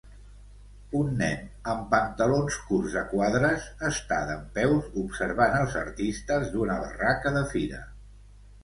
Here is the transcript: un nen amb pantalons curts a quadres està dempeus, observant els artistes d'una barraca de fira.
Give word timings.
un 0.99 1.11
nen 1.17 1.43
amb 1.73 1.83
pantalons 1.91 2.57
curts 2.71 2.97
a 3.03 3.03
quadres 3.11 3.69
està 3.91 4.19
dempeus, 4.33 4.89
observant 5.05 5.61
els 5.63 5.79
artistes 5.87 6.53
d'una 6.57 6.81
barraca 6.89 7.39
de 7.39 7.47
fira. 7.55 7.87